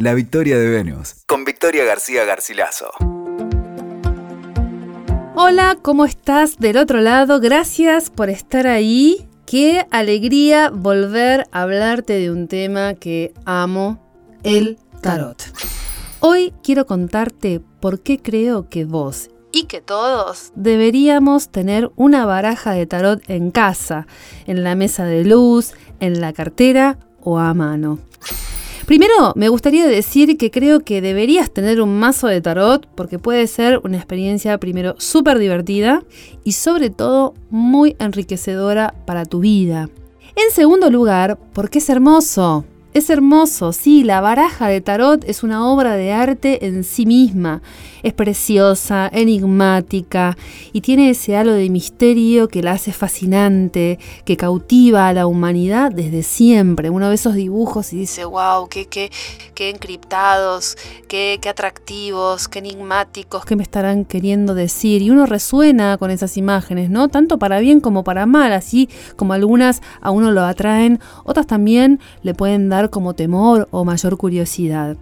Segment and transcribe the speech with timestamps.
[0.00, 2.86] La Victoria de Venus, con Victoria García Garcilaso.
[5.34, 7.40] Hola, ¿cómo estás del otro lado?
[7.40, 9.28] Gracias por estar ahí.
[9.44, 13.98] Qué alegría volver a hablarte de un tema que amo,
[14.44, 15.42] el tarot.
[16.20, 22.70] Hoy quiero contarte por qué creo que vos y que todos deberíamos tener una baraja
[22.70, 24.06] de tarot en casa,
[24.46, 27.98] en la mesa de luz, en la cartera o a mano.
[28.88, 33.46] Primero, me gustaría decir que creo que deberías tener un mazo de tarot porque puede
[33.46, 36.04] ser una experiencia primero súper divertida
[36.42, 39.90] y sobre todo muy enriquecedora para tu vida.
[40.36, 42.64] En segundo lugar, porque es hermoso.
[42.94, 47.60] Es hermoso, sí, la baraja de tarot es una obra de arte en sí misma.
[48.02, 50.36] Es preciosa, enigmática
[50.72, 55.90] y tiene ese halo de misterio que la hace fascinante, que cautiva a la humanidad
[55.90, 56.90] desde siempre.
[56.90, 59.10] Uno ve esos dibujos y dice, wow, qué, qué,
[59.54, 60.76] qué encriptados,
[61.08, 65.02] qué, qué atractivos, qué enigmáticos, qué me estarán queriendo decir.
[65.02, 67.08] Y uno resuena con esas imágenes, ¿no?
[67.08, 72.00] Tanto para bien como para mal, así como algunas a uno lo atraen, otras también
[72.22, 74.96] le pueden dar como temor o mayor curiosidad.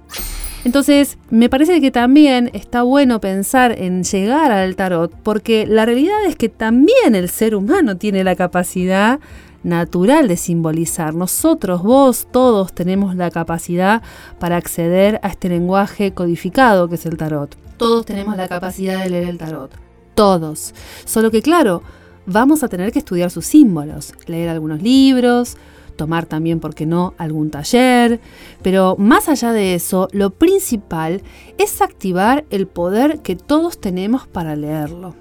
[0.67, 6.25] Entonces, me parece que también está bueno pensar en llegar al tarot, porque la realidad
[6.27, 9.21] es que también el ser humano tiene la capacidad
[9.63, 11.15] natural de simbolizar.
[11.15, 14.03] Nosotros, vos, todos tenemos la capacidad
[14.41, 17.57] para acceder a este lenguaje codificado que es el tarot.
[17.77, 19.71] Todos tenemos la capacidad de leer el tarot.
[20.17, 20.75] Todos.
[21.05, 21.85] Solo que claro,
[22.27, 25.57] vamos a tener que estudiar sus símbolos, leer algunos libros,
[25.97, 28.21] tomar también, ¿por qué no?, algún taller.
[28.63, 31.23] Pero más allá de eso, lo principal
[31.59, 35.15] es activar el poder que todos tenemos para leerlo.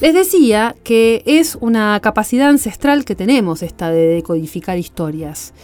[0.00, 5.54] Les decía que es una capacidad ancestral que tenemos esta de decodificar historias.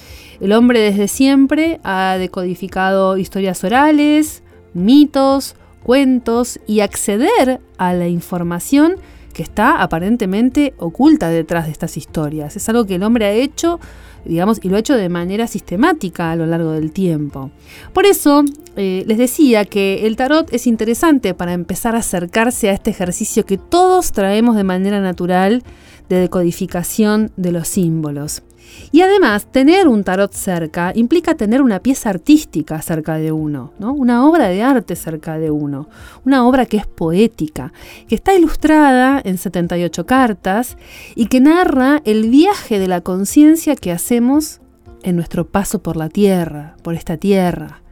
[0.41, 8.97] El hombre desde siempre ha decodificado historias orales, mitos, cuentos y acceder a la información
[9.33, 12.57] que está aparentemente oculta detrás de estas historias.
[12.57, 13.81] Es algo que el hombre ha hecho
[14.25, 17.51] digamos, y lo ha hecho de manera sistemática a lo largo del tiempo.
[17.93, 18.45] Por eso
[18.77, 23.45] eh, les decía que el tarot es interesante para empezar a acercarse a este ejercicio
[23.47, 25.63] que todos traemos de manera natural
[26.09, 28.43] de decodificación de los símbolos.
[28.93, 33.93] Y además, tener un tarot cerca implica tener una pieza artística cerca de uno, ¿no?
[33.93, 35.89] una obra de arte cerca de uno,
[36.25, 37.73] una obra que es poética,
[38.09, 40.77] que está ilustrada en 78 cartas
[41.15, 44.61] y que narra el viaje de la conciencia que hacemos
[45.03, 47.83] en nuestro paso por la tierra, por esta tierra.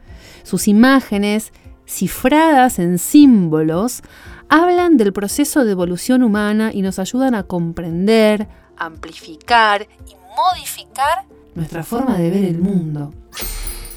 [0.43, 1.53] Sus imágenes,
[1.87, 4.03] cifradas en símbolos,
[4.47, 8.47] hablan del proceso de evolución humana y nos ayudan a comprender,
[8.79, 11.25] amplificar y modificar
[11.55, 13.13] nuestra forma de ver el mundo.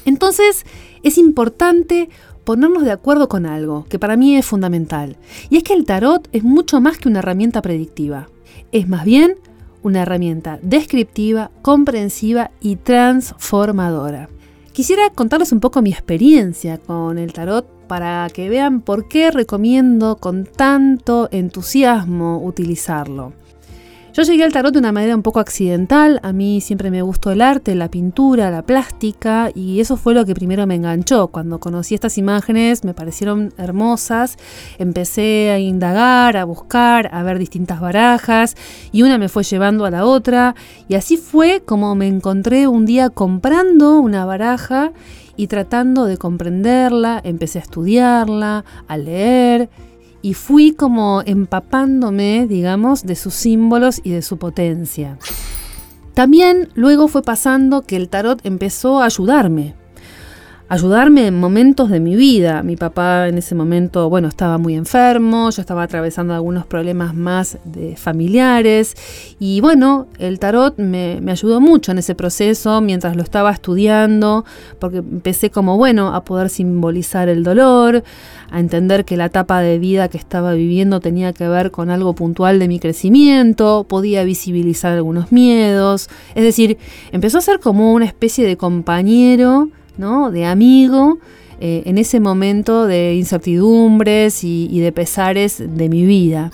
[0.05, 0.65] Entonces,
[1.01, 2.09] es importante
[2.43, 5.17] ponernos de acuerdo con algo que para mí es fundamental,
[5.49, 8.27] y es que el tarot es mucho más que una herramienta predictiva.
[8.71, 9.35] Es más bien
[9.81, 14.29] una herramienta descriptiva, comprensiva y transformadora.
[14.71, 20.17] Quisiera contarles un poco mi experiencia con el tarot para que vean por qué recomiendo
[20.17, 23.33] con tanto entusiasmo utilizarlo.
[24.13, 27.31] Yo llegué al tarot de una manera un poco accidental, a mí siempre me gustó
[27.31, 31.29] el arte, la pintura, la plástica y eso fue lo que primero me enganchó.
[31.29, 34.37] Cuando conocí estas imágenes me parecieron hermosas,
[34.77, 38.55] empecé a indagar, a buscar, a ver distintas barajas
[38.91, 40.53] y una me fue llevando a la otra.
[40.87, 44.91] Y así fue como me encontré un día comprando una baraja
[45.35, 49.71] y tratando de comprenderla, empecé a estudiarla, a leer
[50.23, 55.19] y fui como empapándome, digamos, de sus símbolos y de su potencia.
[56.15, 59.75] También luego fue pasando que el tarot empezó a ayudarme,
[60.69, 62.63] ayudarme en momentos de mi vida.
[62.63, 67.57] Mi papá en ese momento, bueno, estaba muy enfermo, yo estaba atravesando algunos problemas más
[67.65, 68.95] de familiares
[69.39, 74.45] y bueno, el tarot me, me, ayudó mucho en ese proceso mientras lo estaba estudiando,
[74.79, 78.03] porque empecé como, bueno, a poder simbolizar el dolor,
[78.49, 82.13] a entender que la etapa de vida que estaba viviendo tenía que ver con algo
[82.13, 86.77] puntual de mi crecimiento, podía visibilizar algunos miedos, es decir,
[87.11, 90.31] empezó a ser como una especie de compañero, ¿no?
[90.31, 91.19] de amigo
[91.59, 96.51] eh, en ese momento de incertidumbres y, y de pesares de mi vida.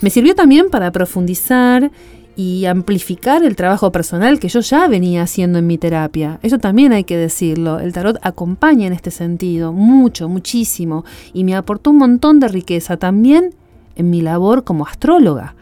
[0.00, 1.90] Me sirvió también para profundizar
[2.36, 6.40] y amplificar el trabajo personal que yo ya venía haciendo en mi terapia.
[6.42, 7.78] Eso también hay que decirlo.
[7.78, 12.96] El tarot acompaña en este sentido, mucho, muchísimo, y me aportó un montón de riqueza
[12.96, 13.54] también
[13.96, 15.54] en mi labor como astróloga.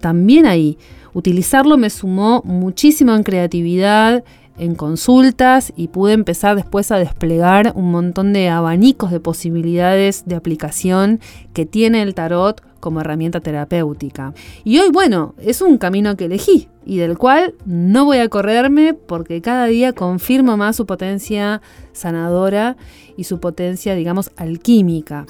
[0.00, 0.78] También ahí,
[1.12, 4.24] utilizarlo me sumó muchísimo en creatividad,
[4.58, 10.36] en consultas y pude empezar después a desplegar un montón de abanicos de posibilidades de
[10.36, 11.20] aplicación
[11.52, 14.34] que tiene el tarot como herramienta terapéutica.
[14.62, 18.94] Y hoy, bueno, es un camino que elegí y del cual no voy a correrme
[18.94, 21.62] porque cada día confirmo más su potencia
[21.92, 22.76] sanadora
[23.16, 25.26] y su potencia, digamos, alquímica.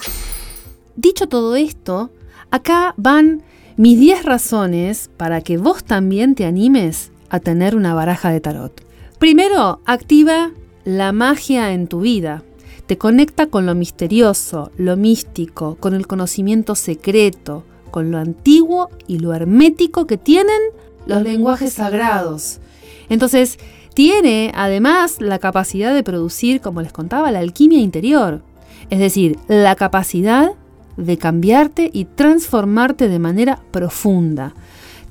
[0.97, 2.11] Dicho todo esto,
[2.51, 3.43] acá van
[3.77, 8.94] mis 10 razones para que vos también te animes a tener una baraja de tarot.
[9.25, 10.51] Primero, activa
[10.85, 12.43] la magia en tu vida.
[12.85, 19.21] Te conecta con lo misterioso, lo místico, con el conocimiento secreto, con lo antiguo y
[19.21, 20.61] lo hermético que tienen
[21.07, 22.61] los lenguajes sagrados.
[23.09, 23.59] Entonces,
[23.95, 28.43] tiene además la capacidad de producir, como les contaba, la alquimia interior.
[28.91, 30.51] Es decir, la capacidad
[30.99, 34.53] de cambiarte y transformarte de manera profunda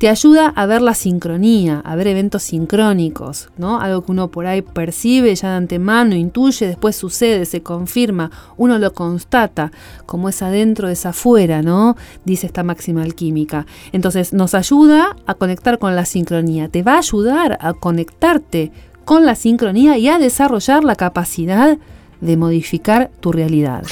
[0.03, 3.79] te ayuda a ver la sincronía, a ver eventos sincrónicos, ¿no?
[3.79, 8.77] Algo que uno por ahí percibe ya de antemano, intuye, después sucede, se confirma, uno
[8.79, 9.71] lo constata,
[10.05, 11.95] como es adentro es afuera, ¿no?
[12.25, 13.65] Dice esta máxima alquímica.
[13.93, 18.73] Entonces nos ayuda a conectar con la sincronía, te va a ayudar a conectarte
[19.05, 21.77] con la sincronía y a desarrollar la capacidad
[22.19, 23.85] de modificar tu realidad.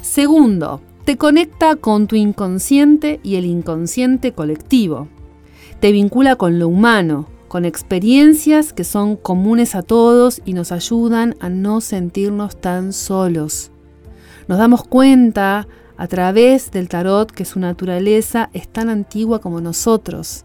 [0.00, 5.08] Segundo, te conecta con tu inconsciente y el inconsciente colectivo
[5.80, 11.36] te vincula con lo humano, con experiencias que son comunes a todos y nos ayudan
[11.40, 13.70] a no sentirnos tan solos.
[14.46, 15.66] Nos damos cuenta
[15.96, 20.44] a través del tarot que su naturaleza es tan antigua como nosotros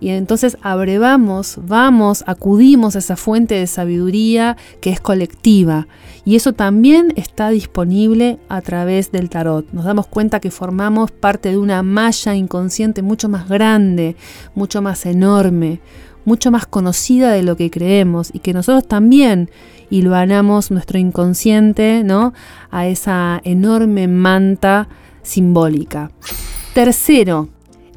[0.00, 5.86] y entonces abrevamos, vamos, acudimos a esa fuente de sabiduría que es colectiva.
[6.24, 9.66] Y eso también está disponible a través del tarot.
[9.72, 14.16] Nos damos cuenta que formamos parte de una malla inconsciente mucho más grande,
[14.54, 15.80] mucho más enorme,
[16.24, 19.50] mucho más conocida de lo que creemos y que nosotros también
[19.90, 22.32] hilvanamos nuestro inconsciente ¿no?
[22.70, 24.88] a esa enorme manta
[25.22, 26.10] simbólica.
[26.72, 27.48] Tercero,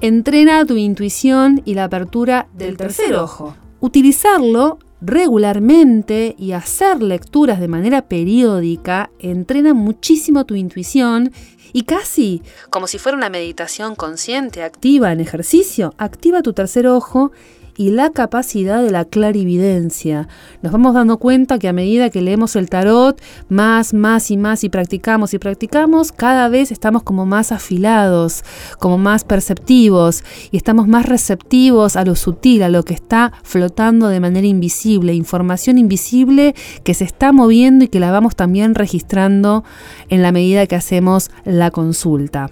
[0.02, 3.56] entrena tu intuición y la apertura del tercer ojo.
[3.80, 11.32] Utilizarlo regularmente y hacer lecturas de manera periódica entrena muchísimo tu intuición
[11.74, 17.32] y casi como si fuera una meditación consciente, activa en ejercicio, activa tu tercer ojo
[17.78, 20.28] y la capacidad de la clarividencia.
[20.62, 24.64] Nos vamos dando cuenta que a medida que leemos el tarot, más, más y más
[24.64, 28.44] y practicamos y practicamos, cada vez estamos como más afilados,
[28.80, 34.08] como más perceptivos y estamos más receptivos a lo sutil, a lo que está flotando
[34.08, 39.64] de manera invisible, información invisible que se está moviendo y que la vamos también registrando
[40.10, 42.50] en la medida que hacemos la consulta.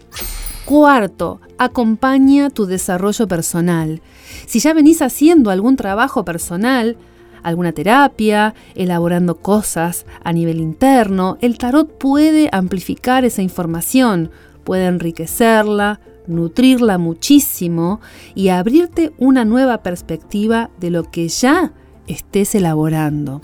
[0.66, 4.02] Cuarto, acompaña tu desarrollo personal.
[4.48, 6.98] Si ya venís haciendo algún trabajo personal,
[7.44, 14.32] alguna terapia, elaborando cosas a nivel interno, el tarot puede amplificar esa información,
[14.64, 18.02] puede enriquecerla, nutrirla muchísimo
[18.34, 21.74] y abrirte una nueva perspectiva de lo que ya
[22.08, 23.44] estés elaborando.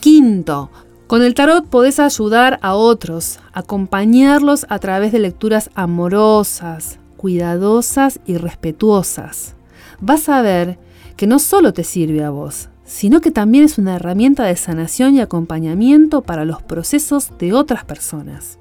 [0.00, 0.70] Quinto,
[1.08, 8.36] con el tarot podés ayudar a otros, acompañarlos a través de lecturas amorosas, cuidadosas y
[8.36, 9.54] respetuosas.
[10.00, 10.78] Vas a ver
[11.16, 15.14] que no solo te sirve a vos, sino que también es una herramienta de sanación
[15.14, 18.58] y acompañamiento para los procesos de otras personas.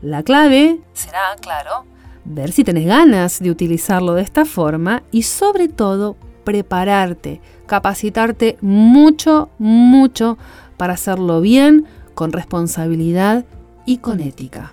[0.00, 1.84] La clave será, claro,
[2.24, 9.50] ver si tenés ganas de utilizarlo de esta forma y sobre todo prepararte, capacitarte mucho,
[9.58, 10.38] mucho
[10.76, 13.44] para hacerlo bien, con responsabilidad
[13.84, 14.72] y con ética.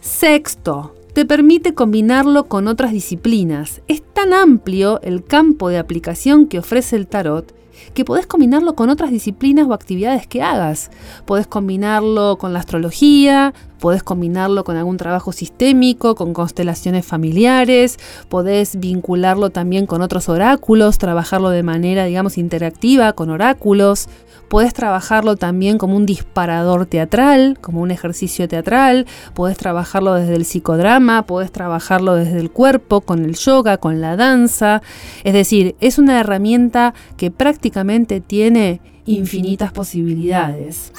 [0.00, 3.82] Sexto, te permite combinarlo con otras disciplinas.
[3.88, 7.54] Es tan amplio el campo de aplicación que ofrece el tarot
[7.94, 10.90] que podés combinarlo con otras disciplinas o actividades que hagas.
[11.24, 18.78] Podés combinarlo con la astrología, podés combinarlo con algún trabajo sistémico, con constelaciones familiares, podés
[18.78, 24.08] vincularlo también con otros oráculos, trabajarlo de manera, digamos, interactiva con oráculos.
[24.48, 30.44] Podés trabajarlo también como un disparador teatral, como un ejercicio teatral, podés trabajarlo desde el
[30.44, 34.82] psicodrama, podés trabajarlo desde el cuerpo, con el yoga, con la danza.
[35.22, 40.92] Es decir, es una herramienta que prácticamente tiene infinitas posibilidades.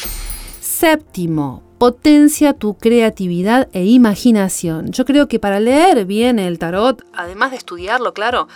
[0.61, 4.91] Séptimo, potencia tu creatividad e imaginación.
[4.91, 8.47] Yo creo que para leer bien el tarot, además de estudiarlo, claro,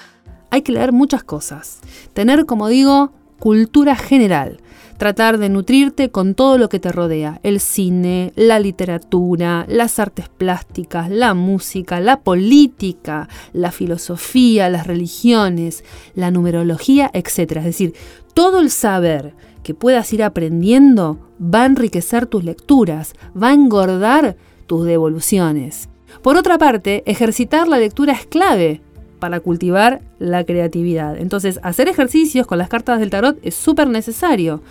[0.51, 1.79] hay que leer muchas cosas.
[2.13, 4.59] Tener, como digo, cultura general
[4.97, 10.29] tratar de nutrirte con todo lo que te rodea, el cine, la literatura, las artes
[10.29, 17.57] plásticas, la música, la política, la filosofía, las religiones, la numerología, etc.
[17.57, 17.95] Es decir,
[18.35, 19.33] todo el saber
[19.65, 25.89] que puedas ir aprendiendo va a enriquecer tus lecturas, va a engordar tus devoluciones.
[26.21, 28.81] Por otra parte, ejercitar la lectura es clave
[29.19, 31.17] para cultivar la creatividad.
[31.17, 34.61] Entonces, hacer ejercicios con las cartas del tarot es súper necesario.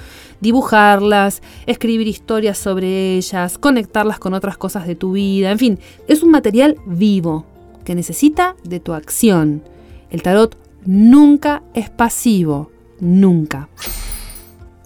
[0.41, 6.23] Dibujarlas, escribir historias sobre ellas, conectarlas con otras cosas de tu vida, en fin, es
[6.23, 7.47] un material vivo
[7.85, 9.65] que necesita de tu acción.
[10.11, 12.71] El tarot nunca es pasivo,
[13.01, 13.69] nunca.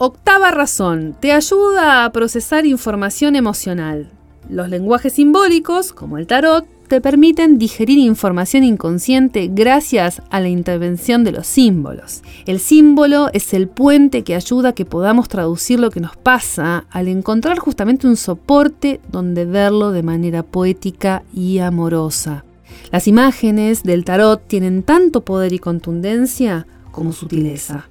[0.01, 4.09] Octava razón, te ayuda a procesar información emocional.
[4.49, 11.25] Los lenguajes simbólicos, como el tarot, te permiten digerir información inconsciente gracias a la intervención
[11.25, 12.23] de los símbolos.
[12.47, 16.87] El símbolo es el puente que ayuda a que podamos traducir lo que nos pasa
[16.91, 22.45] al encontrar justamente un soporte donde verlo de manera poética y amorosa.
[22.93, 27.89] Las imágenes del tarot tienen tanto poder y contundencia como sutileza.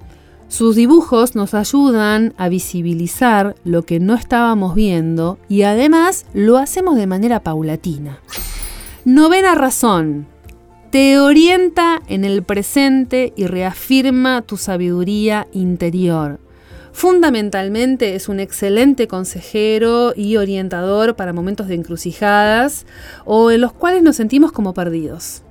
[0.48, 6.96] Sus dibujos nos ayudan a visibilizar lo que no estábamos viendo y además lo hacemos
[6.96, 8.20] de manera paulatina.
[9.04, 10.26] Novena razón.
[10.90, 16.40] Te orienta en el presente y reafirma tu sabiduría interior.
[16.92, 22.86] Fundamentalmente es un excelente consejero y orientador para momentos de encrucijadas
[23.26, 25.42] o en los cuales nos sentimos como perdidos.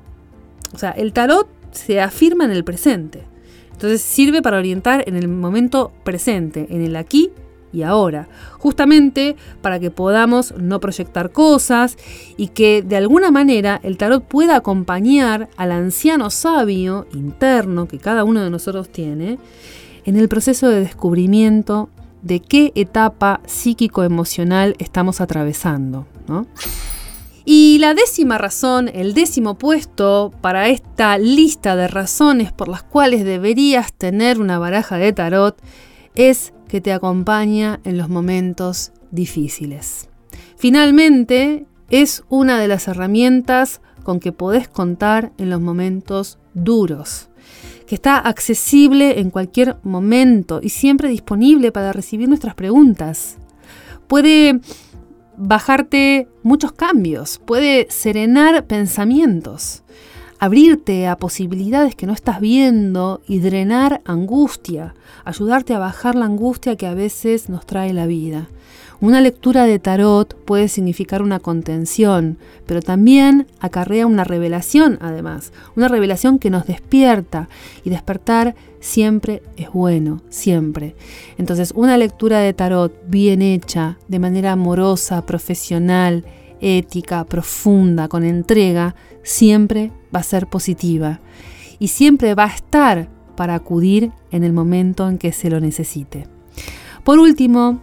[0.74, 3.37] O sea, el tarot se afirma en el presente.
[3.78, 7.30] Entonces sirve para orientar en el momento presente, en el aquí
[7.72, 11.96] y ahora, justamente para que podamos no proyectar cosas
[12.38, 18.24] y que de alguna manera el tarot pueda acompañar al anciano sabio interno que cada
[18.24, 19.38] uno de nosotros tiene
[20.06, 21.90] en el proceso de descubrimiento
[22.24, 26.08] de qué etapa psíquico-emocional estamos atravesando.
[27.50, 33.24] Y la décima razón, el décimo puesto para esta lista de razones por las cuales
[33.24, 35.58] deberías tener una baraja de tarot
[36.14, 40.10] es que te acompaña en los momentos difíciles.
[40.58, 47.30] Finalmente, es una de las herramientas con que podés contar en los momentos duros,
[47.86, 53.38] que está accesible en cualquier momento y siempre disponible para recibir nuestras preguntas.
[54.08, 54.60] Puede
[55.38, 59.84] bajarte muchos cambios, puede serenar pensamientos
[60.40, 66.76] abrirte a posibilidades que no estás viendo y drenar angustia, ayudarte a bajar la angustia
[66.76, 68.48] que a veces nos trae la vida.
[69.00, 75.88] Una lectura de tarot puede significar una contención, pero también acarrea una revelación además, una
[75.88, 77.48] revelación que nos despierta
[77.84, 80.96] y despertar siempre es bueno, siempre.
[81.38, 86.26] Entonces una lectura de tarot bien hecha, de manera amorosa, profesional,
[86.60, 91.20] ética, profunda, con entrega, siempre va a ser positiva
[91.78, 96.26] y siempre va a estar para acudir en el momento en que se lo necesite.
[97.04, 97.82] Por último,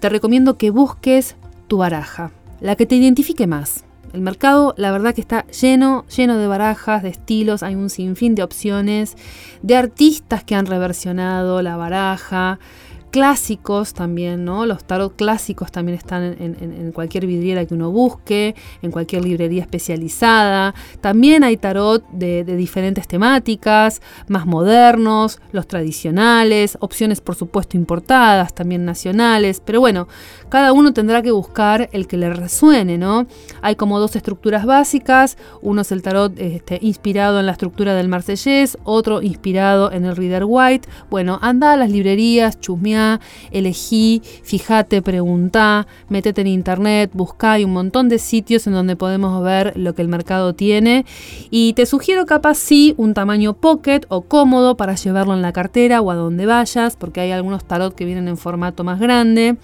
[0.00, 1.36] te recomiendo que busques
[1.68, 3.84] tu baraja, la que te identifique más.
[4.12, 8.34] El mercado, la verdad que está lleno, lleno de barajas, de estilos, hay un sinfín
[8.34, 9.16] de opciones,
[9.62, 12.58] de artistas que han reversionado la baraja,
[13.10, 14.66] clásicos también, ¿no?
[14.66, 20.74] Los tarot clásicos también están en, cualquier vidriera que uno busque, en cualquier librería especializada.
[21.00, 28.84] También hay tarot de, diferentes temáticas, más modernos, los tradicionales, opciones por supuesto importadas, también
[28.84, 30.08] nacionales, pero bueno,
[30.48, 33.26] cada uno tendrá que buscar el que le resuene, ¿no?
[33.62, 38.08] Hay como dos estructuras básicas, uno es el tarot este, inspirado en la estructura del
[38.08, 40.88] marsellés, otro inspirado en el Reader White.
[41.10, 42.99] Bueno, anda a las librerías, chusmea
[43.50, 49.42] elegí, fíjate, preguntá, metete en internet, buscá, hay un montón de sitios en donde podemos
[49.42, 51.04] ver lo que el mercado tiene.
[51.50, 56.00] Y te sugiero capaz sí un tamaño pocket o cómodo para llevarlo en la cartera
[56.00, 59.56] o a donde vayas, porque hay algunos tarot que vienen en formato más grande.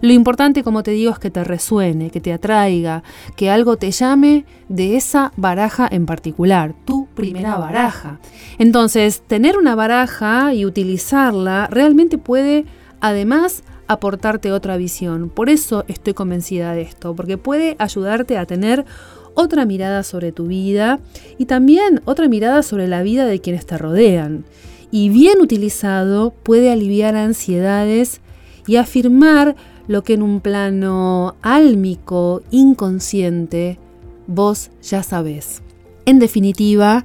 [0.00, 3.02] Lo importante, como te digo, es que te resuene, que te atraiga,
[3.36, 8.18] que algo te llame de esa baraja en particular, tu primera baraja.
[8.58, 12.64] Entonces, tener una baraja y utilizarla realmente puede
[13.04, 15.28] además aportarte otra visión.
[15.28, 18.86] Por eso estoy convencida de esto, porque puede ayudarte a tener
[19.34, 21.00] otra mirada sobre tu vida
[21.36, 24.46] y también otra mirada sobre la vida de quienes te rodean.
[24.90, 28.22] Y bien utilizado puede aliviar ansiedades
[28.66, 29.54] y afirmar
[29.86, 33.78] lo que en un plano álmico, inconsciente,
[34.26, 35.60] vos ya sabés.
[36.06, 37.04] En definitiva,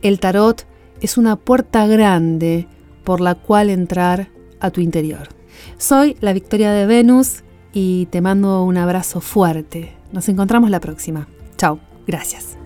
[0.00, 0.64] el tarot
[1.02, 2.66] es una puerta grande
[3.04, 5.28] por la cual entrar a tu interior.
[5.76, 9.94] Soy la Victoria de Venus y te mando un abrazo fuerte.
[10.12, 11.28] Nos encontramos la próxima.
[11.56, 12.56] Chao, gracias.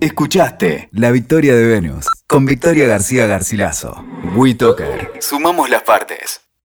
[0.00, 4.04] Escuchaste La Victoria de Venus con Victoria García Garcilaso.
[4.36, 5.12] WeToker.
[5.20, 6.45] Sumamos las partes.